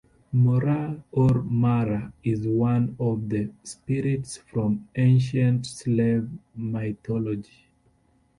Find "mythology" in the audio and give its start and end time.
6.55-7.67